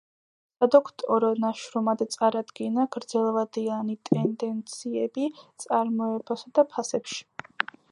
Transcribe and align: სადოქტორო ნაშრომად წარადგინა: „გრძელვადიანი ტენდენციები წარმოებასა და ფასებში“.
სადოქტორო 0.63 1.27
ნაშრომად 1.43 2.01
წარადგინა: 2.15 2.87
„გრძელვადიანი 2.97 3.99
ტენდენციები 4.11 5.27
წარმოებასა 5.67 6.55
და 6.59 6.69
ფასებში“. 6.75 7.25